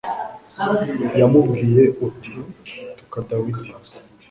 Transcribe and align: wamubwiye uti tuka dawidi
wamubwiye 1.19 1.83
uti 2.07 2.31
tuka 2.97 3.17
dawidi 3.27 3.69